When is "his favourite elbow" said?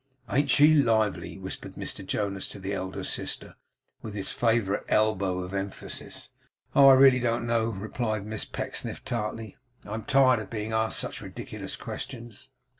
4.15-5.45